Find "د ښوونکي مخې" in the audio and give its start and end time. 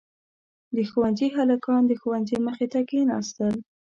1.87-2.65